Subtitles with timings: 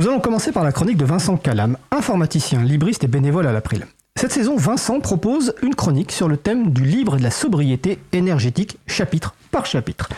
[0.00, 3.86] Nous allons commencer par la chronique de Vincent Calam, informaticien, libriste et bénévole à l'April.
[4.16, 7.98] Cette saison, Vincent propose une chronique sur le thème du libre et de la sobriété
[8.12, 10.08] énergétique, chapitre par chapitre.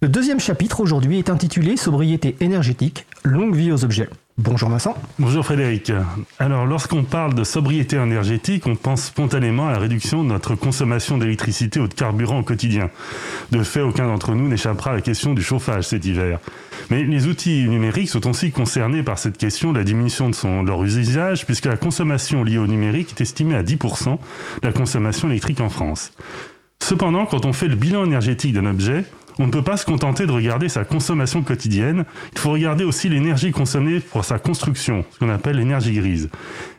[0.00, 4.08] Le deuxième chapitre aujourd'hui est intitulé Sobriété énergétique, longue vie aux objets.
[4.38, 4.94] Bonjour Vincent.
[5.18, 5.90] Bonjour Frédéric.
[6.38, 11.16] Alors lorsqu'on parle de sobriété énergétique, on pense spontanément à la réduction de notre consommation
[11.16, 12.90] d'électricité ou de carburant au quotidien.
[13.50, 16.38] De fait, aucun d'entre nous n'échappera à la question du chauffage cet hiver.
[16.90, 20.62] Mais les outils numériques sont aussi concernés par cette question de la diminution de, son,
[20.62, 24.18] leur usage, puisque la consommation liée au numérique est estimée à 10%
[24.62, 26.12] de la consommation électrique en France.
[26.82, 29.06] Cependant, quand on fait le bilan énergétique d'un objet,
[29.38, 33.08] on ne peut pas se contenter de regarder sa consommation quotidienne, il faut regarder aussi
[33.08, 36.30] l'énergie consommée pour sa construction, ce qu'on appelle l'énergie grise.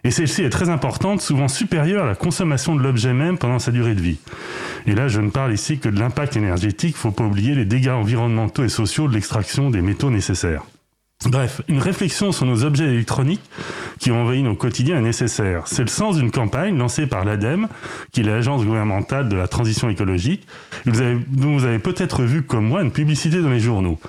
[0.04, 3.72] Et celle-ci est très importante, souvent supérieure à la consommation de l'objet même pendant sa
[3.72, 4.20] durée de vie.
[4.86, 7.56] Et là, je ne parle ici que de l'impact énergétique, il ne faut pas oublier
[7.56, 10.64] les dégâts environnementaux et sociaux de l'extraction des métaux nécessaires.
[11.26, 13.42] Bref, une réflexion sur nos objets électroniques
[14.00, 15.64] qui ont envahi nos quotidiens est nécessaire.
[15.66, 17.68] C'est le sens d'une campagne lancée par l'ADEME,
[18.12, 20.48] qui est l'agence gouvernementale de la transition écologique,
[20.86, 24.00] vous dont vous avez peut-être vu comme moi une publicité dans les journaux.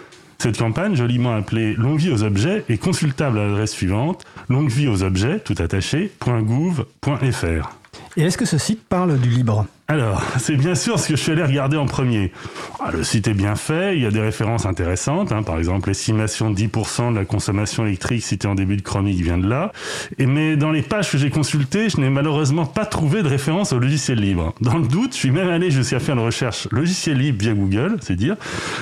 [0.41, 4.87] Cette campagne, joliment appelée Longue vie aux objets, est consultable à l'adresse suivante longue vie
[4.87, 7.71] aux objets, tout attaché, .gouv.fr.
[8.19, 11.23] Et est-ce que ce site parle du libre alors, c'est bien sûr ce que je
[11.23, 12.31] suis allé regarder en premier.
[12.79, 15.43] Ah, le site est bien fait, il y a des références intéressantes, hein.
[15.43, 19.39] par exemple l'estimation de 10% de la consommation électrique citée en début de chronique vient
[19.39, 19.73] de là.
[20.19, 23.79] Mais dans les pages que j'ai consultées, je n'ai malheureusement pas trouvé de référence au
[23.79, 24.53] logiciel libre.
[24.61, 27.97] Dans le doute, je suis même allé jusqu'à faire une recherche logiciel libre via Google,
[28.03, 28.37] c'est dire,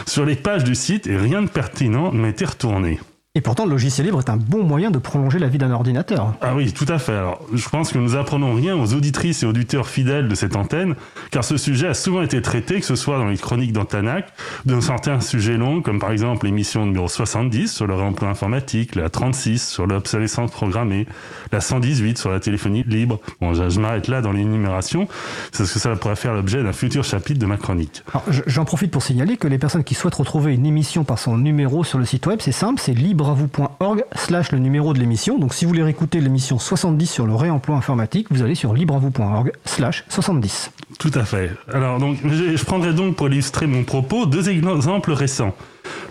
[0.07, 2.99] sur les pages du site et rien de pertinent ne été retourné.
[3.37, 6.33] Et pourtant, le logiciel libre est un bon moyen de prolonger la vie d'un ordinateur.
[6.41, 7.13] Ah oui, tout à fait.
[7.13, 10.95] Alors, je pense que nous apprenons rien aux auditrices et auditeurs fidèles de cette antenne,
[11.31, 14.33] car ce sujet a souvent été traité, que ce soit dans les chroniques d'Antanac,
[14.65, 19.11] dans certains sujets longs, comme par exemple l'émission numéro 70 sur le réemploi informatique, la
[19.11, 21.07] 36 sur l'obsolescence programmée,
[21.53, 23.21] la 118 sur la téléphonie libre.
[23.43, 25.09] Bon, je, m'arrête là dans l'énumération,
[25.55, 28.03] parce que ça pourrait faire l'objet d'un futur chapitre de ma chronique.
[28.47, 31.85] J'en profite pour signaler que les personnes qui souhaitent retrouver une émission par son numéro
[31.85, 35.39] sur le site web, c'est simple, c'est libre libreavoue.org slash le numéro de l'émission.
[35.39, 39.53] Donc si vous voulez réécouter l'émission 70 sur le réemploi informatique, vous allez sur libreavoue.org
[39.65, 40.71] slash 70.
[40.99, 41.51] Tout à fait.
[41.73, 45.55] Alors donc je prendrai donc pour illustrer mon propos deux exemples récents.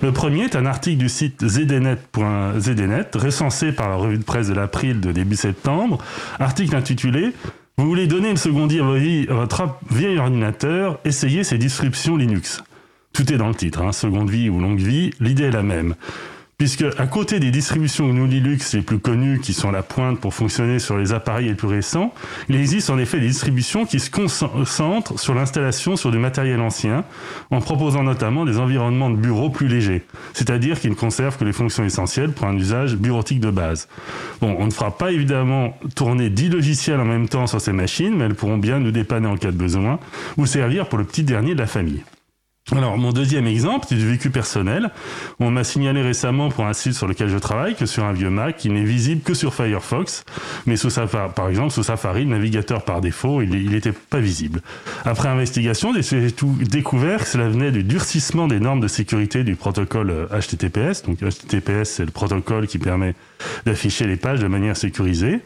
[0.02, 4.54] Le premier est un article du site zdnet.zdnet, recensé par la revue de presse de
[4.54, 6.00] l'April de début septembre,
[6.40, 7.32] article intitulé
[7.78, 12.62] Vous voulez donner une seconde vie à votre vieil ordinateur, essayez ces distributions Linux.
[13.14, 15.96] Tout est dans le titre, hein, seconde vie ou longue vie, l'idée est la même
[16.58, 20.20] puisque à côté des distributions GNU Linux les plus connues qui sont à la pointe
[20.20, 22.14] pour fonctionner sur les appareils les plus récents,
[22.48, 27.04] il existe en effet des distributions qui se concentrent sur l'installation sur du matériel ancien,
[27.52, 31.54] en proposant notamment des environnements de bureau plus légers, c'est-à-dire qui ne conservent que les
[31.54, 33.88] fonctions essentielles pour un usage bureautique de base.
[34.42, 38.16] Bon, on ne fera pas évidemment tourner 10 logiciels en même temps sur ces machines,
[38.16, 40.00] mais elles pourront bien nous dépanner en cas de besoin,
[40.38, 42.04] ou servir pour le petit dernier de la famille.
[42.72, 44.90] Alors, mon deuxième exemple, c'est du vécu personnel.
[45.40, 48.32] On m'a signalé récemment pour un site sur lequel je travaille que sur un vieux
[48.32, 50.26] Mac, il n'est visible que sur Firefox,
[50.66, 54.62] mais sous Safari, par exemple, sous Safari, le navigateur par défaut, il n'était pas visible.
[55.06, 59.56] Après investigation, j'ai tout découvert que cela venait du durcissement des normes de sécurité du
[59.56, 61.04] protocole HTTPS.
[61.04, 63.14] Donc, HTTPS, c'est le protocole qui permet
[63.68, 65.42] d'afficher les pages de manière sécurisée.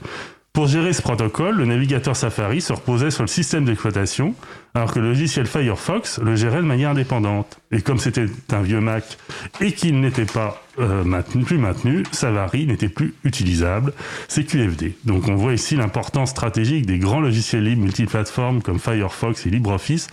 [0.51, 4.33] Pour gérer ce protocole, le navigateur Safari se reposait sur le système d'exploitation,
[4.73, 7.59] alors que le logiciel Firefox le gérait de manière indépendante.
[7.71, 9.17] Et comme c'était un vieux Mac
[9.61, 13.93] et qu'il n'était pas euh, plus maintenu, Safari n'était plus utilisable.
[14.27, 14.95] C'est QFD.
[15.05, 20.07] Donc on voit ici l'importance stratégique des grands logiciels libres multiplateformes comme Firefox et LibreOffice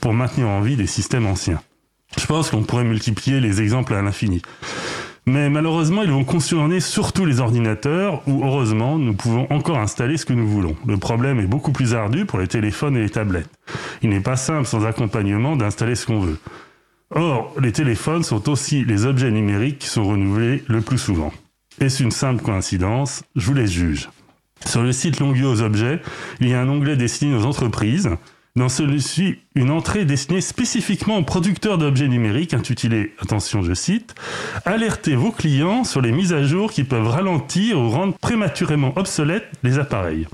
[0.00, 1.60] pour maintenir en vie des systèmes anciens.
[2.16, 4.42] Je pense qu'on pourrait multiplier les exemples à l'infini.
[5.30, 10.26] Mais malheureusement, ils vont concerner surtout les ordinateurs où, heureusement, nous pouvons encore installer ce
[10.26, 10.74] que nous voulons.
[10.88, 13.48] Le problème est beaucoup plus ardu pour les téléphones et les tablettes.
[14.02, 16.40] Il n'est pas simple sans accompagnement d'installer ce qu'on veut.
[17.14, 21.32] Or, les téléphones sont aussi les objets numériques qui sont renouvelés le plus souvent.
[21.80, 23.22] Est-ce une simple coïncidence?
[23.36, 24.10] Je vous les juge.
[24.66, 26.00] Sur le site Longueux aux objets,
[26.40, 28.10] il y a un onglet destiné aux entreprises
[28.56, 34.14] dans celui-ci, une entrée destinée spécifiquement aux producteurs d'objets numériques intitulée, attention je cite,
[34.64, 39.48] Alertez vos clients sur les mises à jour qui peuvent ralentir ou rendre prématurément obsolètes
[39.62, 40.26] les appareils.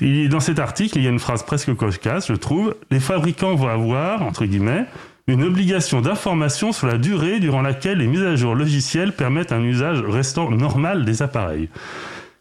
[0.00, 2.74] Dans cet article, il y a une phrase presque cocasse, je trouve.
[2.90, 4.86] Les fabricants vont avoir, entre guillemets,
[5.26, 9.62] une obligation d'information sur la durée durant laquelle les mises à jour logicielles permettent un
[9.62, 11.68] usage restant normal des appareils.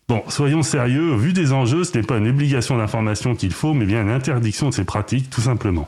[0.09, 3.85] Bon, soyons sérieux, vu des enjeux, ce n'est pas une obligation d'information qu'il faut, mais
[3.85, 5.87] bien une interdiction de ces pratiques, tout simplement.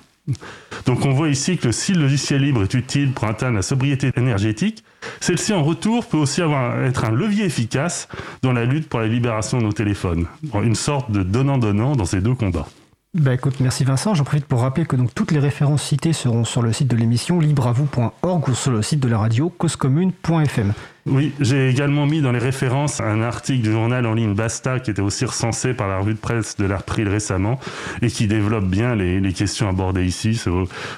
[0.86, 4.12] Donc on voit ici que si le logiciel libre est utile pour atteindre la sobriété
[4.16, 4.84] énergétique,
[5.20, 8.08] celle-ci en retour peut aussi être un levier efficace
[8.42, 10.26] dans la lutte pour la libération de nos téléphones.
[10.64, 12.68] Une sorte de donnant-donnant dans ces deux combats.
[13.14, 14.14] Bah écoute, merci Vincent.
[14.14, 17.40] J'en profite pour rappeler que toutes les références citées seront sur le site de l'émission
[17.40, 20.74] libreavou.org ou sur le site de la radio causecommune.fm.
[21.08, 24.90] Oui, j'ai également mis dans les références un article du journal en ligne Basta qui
[24.90, 27.60] était aussi recensé par la revue de presse de l'April récemment
[28.02, 30.34] et qui développe bien les, les questions abordées ici.
[30.34, 30.50] C'est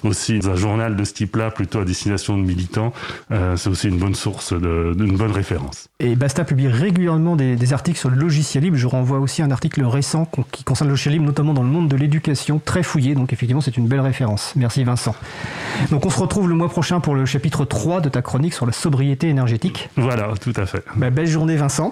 [0.03, 2.93] aussi un journal de ce type-là, plutôt à destination de militants.
[3.31, 5.89] Euh, c'est aussi une bonne source, d'une bonne référence.
[5.99, 8.77] Et Basta publie régulièrement des, des, articles sur le logiciel libre.
[8.77, 11.89] Je renvoie aussi un article récent qui concerne le logiciel libre, notamment dans le monde
[11.89, 13.13] de l'éducation, très fouillé.
[13.13, 14.53] Donc effectivement, c'est une belle référence.
[14.55, 15.15] Merci Vincent.
[15.91, 18.65] Donc on se retrouve le mois prochain pour le chapitre 3 de ta chronique sur
[18.65, 19.89] la sobriété énergétique.
[19.97, 20.83] Voilà, tout à fait.
[20.95, 21.85] Bah, belle journée Vincent.